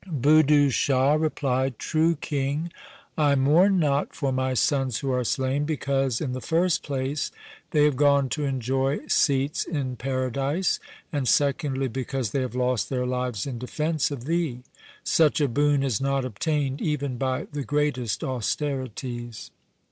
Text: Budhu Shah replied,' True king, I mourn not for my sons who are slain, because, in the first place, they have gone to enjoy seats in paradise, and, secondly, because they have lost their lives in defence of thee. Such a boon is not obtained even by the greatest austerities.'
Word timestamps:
Budhu 0.07 0.71
Shah 0.71 1.13
replied,' 1.13 1.77
True 1.91 2.15
king, 2.15 2.73
I 3.19 3.35
mourn 3.35 3.77
not 3.77 4.15
for 4.15 4.31
my 4.31 4.55
sons 4.55 4.97
who 4.97 5.11
are 5.11 5.23
slain, 5.23 5.63
because, 5.63 6.19
in 6.19 6.31
the 6.31 6.41
first 6.41 6.81
place, 6.81 7.29
they 7.69 7.83
have 7.85 7.97
gone 7.97 8.27
to 8.29 8.43
enjoy 8.43 9.05
seats 9.09 9.63
in 9.63 9.95
paradise, 9.97 10.79
and, 11.13 11.27
secondly, 11.27 11.87
because 11.87 12.31
they 12.31 12.41
have 12.41 12.55
lost 12.55 12.89
their 12.89 13.05
lives 13.05 13.45
in 13.45 13.59
defence 13.59 14.09
of 14.09 14.25
thee. 14.25 14.63
Such 15.03 15.39
a 15.39 15.47
boon 15.47 15.83
is 15.83 16.01
not 16.01 16.25
obtained 16.25 16.81
even 16.81 17.17
by 17.19 17.45
the 17.51 17.61
greatest 17.63 18.23
austerities.' 18.23 19.51